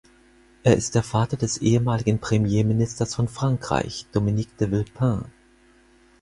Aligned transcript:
Er 0.63 0.75
ist 0.75 0.95
der 0.95 1.03
Vater 1.03 1.37
des 1.37 1.59
ehemaligen 1.59 2.17
Premierministers 2.17 3.13
von 3.13 3.27
Frankreich, 3.27 4.07
Dominique 4.11 4.57
de 4.57 4.67
Villepin. 4.71 5.25